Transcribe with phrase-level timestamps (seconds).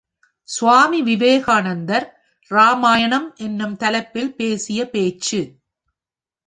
[0.49, 2.07] சுவாமி விவேகானந்தர்,
[2.51, 5.41] இராமாயணம் என்னும் தலைப்பில் பேசிய பேச்சு.